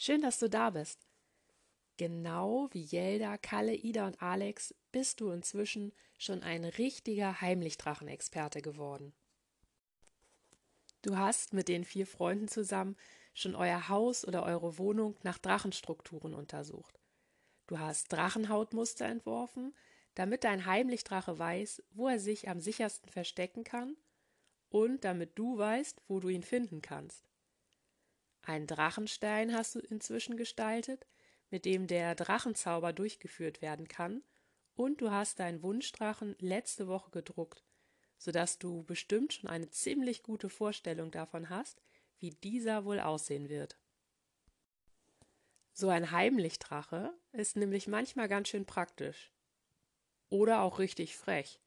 Schön, 0.00 0.22
dass 0.22 0.38
du 0.38 0.48
da 0.48 0.70
bist. 0.70 1.08
Genau 1.96 2.68
wie 2.70 2.82
Jelda, 2.82 3.36
Kalle, 3.36 3.74
Ida 3.74 4.06
und 4.06 4.22
Alex 4.22 4.72
bist 4.92 5.20
du 5.20 5.30
inzwischen 5.32 5.92
schon 6.18 6.44
ein 6.44 6.64
richtiger 6.64 7.40
Heimlichdrachenexperte 7.40 8.62
geworden. 8.62 9.12
Du 11.02 11.16
hast 11.16 11.52
mit 11.52 11.66
den 11.66 11.84
vier 11.84 12.06
Freunden 12.06 12.46
zusammen 12.46 12.96
schon 13.34 13.56
euer 13.56 13.88
Haus 13.88 14.24
oder 14.24 14.44
eure 14.44 14.78
Wohnung 14.78 15.16
nach 15.24 15.38
Drachenstrukturen 15.38 16.32
untersucht. 16.32 17.00
Du 17.66 17.80
hast 17.80 18.12
Drachenhautmuster 18.12 19.06
entworfen, 19.06 19.74
damit 20.14 20.44
dein 20.44 20.64
Heimlichdrache 20.64 21.40
weiß, 21.40 21.82
wo 21.90 22.06
er 22.06 22.20
sich 22.20 22.48
am 22.48 22.60
sichersten 22.60 23.10
verstecken 23.10 23.64
kann 23.64 23.96
und 24.70 25.02
damit 25.02 25.36
du 25.36 25.58
weißt, 25.58 26.02
wo 26.06 26.20
du 26.20 26.28
ihn 26.28 26.44
finden 26.44 26.82
kannst. 26.82 27.28
Ein 28.48 28.66
Drachenstein 28.66 29.52
hast 29.52 29.74
du 29.74 29.78
inzwischen 29.78 30.38
gestaltet, 30.38 31.06
mit 31.50 31.66
dem 31.66 31.86
der 31.86 32.14
Drachenzauber 32.14 32.94
durchgeführt 32.94 33.60
werden 33.60 33.88
kann, 33.88 34.22
und 34.74 35.02
du 35.02 35.10
hast 35.10 35.38
deinen 35.38 35.62
Wunschdrachen 35.62 36.34
letzte 36.38 36.88
Woche 36.88 37.10
gedruckt, 37.10 37.62
sodass 38.16 38.58
du 38.58 38.84
bestimmt 38.84 39.34
schon 39.34 39.50
eine 39.50 39.68
ziemlich 39.68 40.22
gute 40.22 40.48
Vorstellung 40.48 41.10
davon 41.10 41.50
hast, 41.50 41.82
wie 42.20 42.30
dieser 42.30 42.86
wohl 42.86 43.00
aussehen 43.00 43.50
wird. 43.50 43.78
So 45.74 45.90
ein 45.90 46.10
Heimlichdrache 46.10 47.12
ist 47.32 47.54
nämlich 47.56 47.86
manchmal 47.86 48.28
ganz 48.28 48.48
schön 48.48 48.64
praktisch. 48.64 49.30
Oder 50.30 50.62
auch 50.62 50.78
richtig 50.78 51.18
frech. 51.18 51.60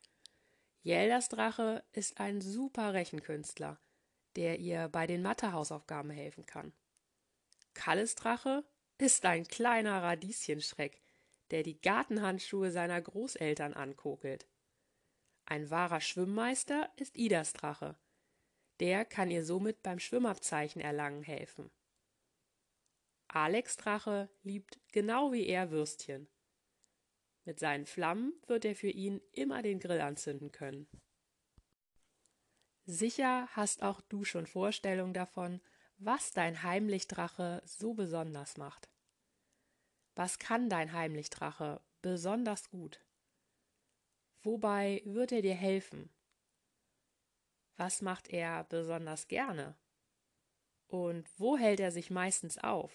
Jeldas 0.81 1.29
Drache 1.29 1.83
ist 1.91 2.19
ein 2.19 2.41
super 2.41 2.95
Rechenkünstler– 2.95 3.79
der 4.35 4.59
ihr 4.59 4.89
bei 4.89 5.07
den 5.07 5.21
Mathehausaufgaben 5.21 6.11
helfen 6.11 6.45
kann. 6.45 6.73
Kalles 7.73 8.15
Drache 8.15 8.63
ist 8.97 9.25
ein 9.25 9.45
kleiner 9.45 10.01
Radieschenschreck, 10.03 11.01
der 11.51 11.63
die 11.63 11.79
Gartenhandschuhe 11.79 12.71
seiner 12.71 13.01
Großeltern 13.01 13.73
ankokelt. 13.73 14.47
Ein 15.45 15.69
wahrer 15.69 16.01
Schwimmmeister 16.01 16.89
ist 16.95 17.17
Idas 17.17 17.53
Drache. 17.53 17.97
Der 18.79 19.05
kann 19.05 19.29
ihr 19.29 19.43
somit 19.43 19.83
beim 19.83 19.99
Schwimmabzeichen 19.99 20.81
erlangen 20.81 21.23
helfen. 21.23 21.71
Alex 23.27 23.77
Drache 23.77 24.29
liebt 24.43 24.79
genau 24.91 25.31
wie 25.31 25.47
er 25.47 25.71
Würstchen. 25.71 26.27
Mit 27.45 27.59
seinen 27.59 27.85
Flammen 27.85 28.33
wird 28.47 28.65
er 28.65 28.75
für 28.75 28.89
ihn 28.89 29.21
immer 29.31 29.61
den 29.61 29.79
Grill 29.79 30.01
anzünden 30.01 30.51
können. 30.51 30.87
Sicher 32.85 33.47
hast 33.51 33.83
auch 33.83 34.01
du 34.01 34.23
schon 34.23 34.47
Vorstellung 34.47 35.13
davon, 35.13 35.61
was 35.97 36.31
dein 36.31 36.63
Heimlichdrache 36.63 37.61
so 37.65 37.93
besonders 37.93 38.57
macht. 38.57 38.89
Was 40.15 40.39
kann 40.39 40.69
dein 40.69 40.91
Heimlichdrache 40.91 41.81
besonders 42.01 42.69
gut? 42.69 42.99
Wobei 44.41 45.03
wird 45.05 45.31
er 45.31 45.41
dir 45.43 45.53
helfen? 45.53 46.09
Was 47.77 48.01
macht 48.01 48.29
er 48.29 48.63
besonders 48.65 49.27
gerne? 49.27 49.75
Und 50.87 51.29
wo 51.37 51.57
hält 51.57 51.79
er 51.79 51.91
sich 51.91 52.09
meistens 52.09 52.57
auf? 52.57 52.91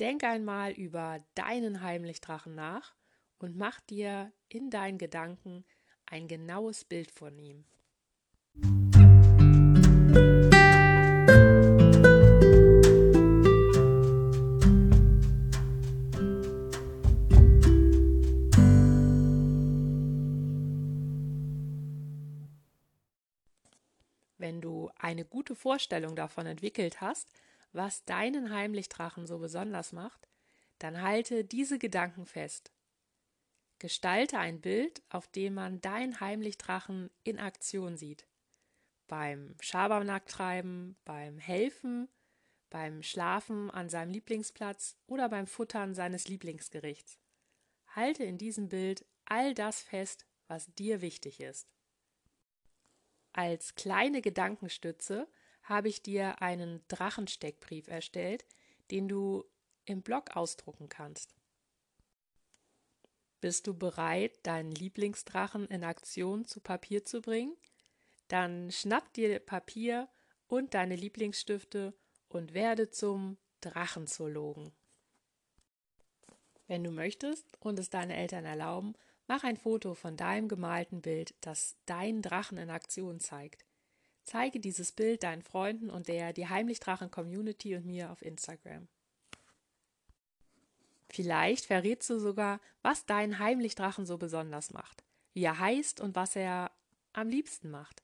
Denk 0.00 0.24
einmal 0.24 0.72
über 0.72 1.24
deinen 1.34 1.82
Heimlichdrachen 1.82 2.54
nach 2.54 2.96
und 3.38 3.56
mach 3.56 3.80
dir 3.80 4.32
in 4.48 4.70
deinen 4.70 4.98
Gedanken 4.98 5.64
ein 6.06 6.28
genaues 6.28 6.84
Bild 6.84 7.10
von 7.10 7.38
ihm. 7.38 7.64
Wenn 24.38 24.60
du 24.60 24.90
eine 24.98 25.24
gute 25.24 25.54
Vorstellung 25.54 26.16
davon 26.16 26.46
entwickelt 26.46 27.00
hast, 27.00 27.28
was 27.72 28.04
deinen 28.04 28.50
Heimlichdrachen 28.50 29.26
so 29.26 29.38
besonders 29.38 29.92
macht, 29.92 30.28
dann 30.78 31.00
halte 31.00 31.44
diese 31.44 31.78
Gedanken 31.78 32.26
fest 32.26 32.70
Gestalte 33.84 34.38
ein 34.38 34.62
Bild, 34.62 35.02
auf 35.10 35.26
dem 35.26 35.52
man 35.52 35.82
dein 35.82 36.18
Heimlichdrachen 36.18 37.10
in 37.22 37.38
Aktion 37.38 37.98
sieht. 37.98 38.26
Beim 39.08 39.56
Schabernack-Treiben, 39.60 40.96
beim 41.04 41.36
Helfen, 41.36 42.08
beim 42.70 43.02
Schlafen 43.02 43.70
an 43.70 43.90
seinem 43.90 44.10
Lieblingsplatz 44.10 44.96
oder 45.06 45.28
beim 45.28 45.46
Futtern 45.46 45.94
seines 45.94 46.28
Lieblingsgerichts. 46.28 47.18
Halte 47.88 48.24
in 48.24 48.38
diesem 48.38 48.70
Bild 48.70 49.04
all 49.26 49.52
das 49.52 49.82
fest, 49.82 50.24
was 50.48 50.74
dir 50.76 51.02
wichtig 51.02 51.40
ist. 51.40 51.68
Als 53.34 53.74
kleine 53.74 54.22
Gedankenstütze 54.22 55.28
habe 55.62 55.88
ich 55.90 56.02
dir 56.02 56.40
einen 56.40 56.82
Drachensteckbrief 56.88 57.88
erstellt, 57.88 58.46
den 58.90 59.08
du 59.08 59.44
im 59.84 60.00
Blog 60.00 60.34
ausdrucken 60.34 60.88
kannst. 60.88 61.34
Bist 63.44 63.66
du 63.66 63.74
bereit, 63.74 64.38
deinen 64.46 64.70
Lieblingsdrachen 64.70 65.66
in 65.66 65.84
Aktion 65.84 66.46
zu 66.46 66.62
Papier 66.62 67.04
zu 67.04 67.20
bringen? 67.20 67.54
Dann 68.28 68.70
schnapp 68.70 69.12
dir 69.12 69.38
Papier 69.38 70.08
und 70.46 70.72
deine 70.72 70.96
Lieblingsstifte 70.96 71.92
und 72.30 72.54
werde 72.54 72.88
zum 72.88 73.36
Drachenzoologen. 73.60 74.72
Wenn 76.68 76.84
du 76.84 76.90
möchtest 76.90 77.44
und 77.60 77.78
es 77.78 77.90
deine 77.90 78.16
Eltern 78.16 78.46
erlauben, 78.46 78.94
mach 79.26 79.44
ein 79.44 79.58
Foto 79.58 79.92
von 79.92 80.16
deinem 80.16 80.48
gemalten 80.48 81.02
Bild, 81.02 81.34
das 81.42 81.76
deinen 81.84 82.22
Drachen 82.22 82.56
in 82.56 82.70
Aktion 82.70 83.20
zeigt. 83.20 83.66
Zeige 84.22 84.58
dieses 84.58 84.92
Bild 84.92 85.22
deinen 85.22 85.42
Freunden 85.42 85.90
und 85.90 86.08
der 86.08 86.32
Die 86.32 86.48
Heimlich 86.48 86.80
Drachen 86.80 87.10
Community 87.10 87.76
und 87.76 87.84
mir 87.84 88.10
auf 88.10 88.22
Instagram. 88.22 88.88
Vielleicht 91.14 91.66
verrätst 91.66 92.10
du 92.10 92.18
sogar, 92.18 92.60
was 92.82 93.06
deinen 93.06 93.38
Heimlichdrachen 93.38 94.04
so 94.04 94.18
besonders 94.18 94.72
macht, 94.72 95.04
wie 95.32 95.44
er 95.44 95.60
heißt 95.60 96.00
und 96.00 96.16
was 96.16 96.34
er 96.34 96.72
am 97.12 97.28
liebsten 97.28 97.70
macht. 97.70 98.02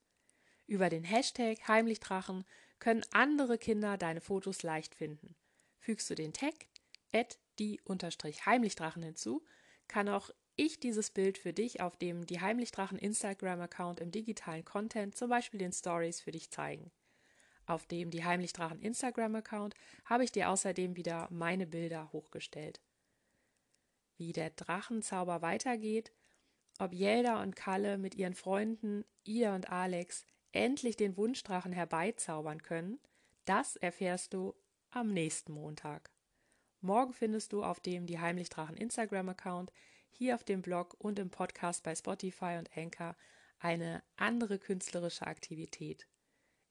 Über 0.68 0.88
den 0.90 1.02
Hashtag 1.02 1.66
Heimlichdrachen 1.66 2.44
können 2.78 3.02
andere 3.10 3.58
Kinder 3.58 3.98
deine 3.98 4.20
Fotos 4.20 4.62
leicht 4.62 4.94
finden. 4.94 5.34
Fügst 5.80 6.08
du 6.08 6.14
den 6.14 6.32
Tag 6.32 6.54
die 7.58 7.80
Heimlichdrachen 8.46 9.02
hinzu, 9.02 9.42
kann 9.88 10.08
auch 10.08 10.30
ich 10.54 10.78
dieses 10.78 11.10
Bild 11.10 11.36
für 11.36 11.52
dich 11.52 11.80
auf 11.80 11.96
dem 11.96 12.26
Die 12.26 12.40
Heimlichdrachen 12.40 12.96
Instagram-Account 12.96 13.98
im 13.98 14.12
digitalen 14.12 14.64
Content, 14.64 15.16
zum 15.16 15.30
Beispiel 15.30 15.58
den 15.58 15.72
Stories, 15.72 16.20
für 16.20 16.30
dich 16.30 16.52
zeigen. 16.52 16.92
Auf 17.66 17.86
dem 17.86 18.12
Die 18.12 18.22
Heimlichdrachen 18.22 18.80
Instagram-Account 18.80 19.74
habe 20.04 20.22
ich 20.22 20.30
dir 20.30 20.48
außerdem 20.48 20.94
wieder 20.94 21.26
meine 21.32 21.66
Bilder 21.66 22.12
hochgestellt 22.12 22.80
wie 24.20 24.32
der 24.32 24.50
Drachenzauber 24.50 25.42
weitergeht, 25.42 26.12
ob 26.78 26.92
Jelda 26.92 27.42
und 27.42 27.56
Kalle 27.56 27.98
mit 27.98 28.14
ihren 28.14 28.34
Freunden 28.34 29.04
Ida 29.24 29.54
und 29.54 29.70
Alex 29.72 30.24
endlich 30.52 30.96
den 30.96 31.16
Wunschdrachen 31.16 31.72
herbeizaubern 31.72 32.62
können, 32.62 33.00
das 33.44 33.76
erfährst 33.76 34.32
du 34.34 34.54
am 34.90 35.08
nächsten 35.08 35.52
Montag. 35.52 36.12
Morgen 36.80 37.12
findest 37.12 37.52
du 37.52 37.62
auf 37.62 37.80
dem 37.80 38.06
Die 38.06 38.18
Heimlichdrachen 38.18 38.76
Instagram-Account, 38.76 39.72
hier 40.10 40.34
auf 40.34 40.44
dem 40.44 40.62
Blog 40.62 40.94
und 40.98 41.18
im 41.18 41.30
Podcast 41.30 41.82
bei 41.82 41.94
Spotify 41.94 42.56
und 42.58 42.76
Anchor 42.76 43.16
eine 43.58 44.02
andere 44.16 44.58
künstlerische 44.58 45.26
Aktivität. 45.26 46.06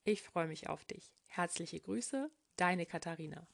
Ich 0.04 0.22
freue 0.22 0.48
mich 0.48 0.68
auf 0.68 0.86
dich. 0.86 1.14
Herzliche 1.28 1.80
Grüße, 1.80 2.32
deine 2.56 2.86
Katharina. 2.86 3.48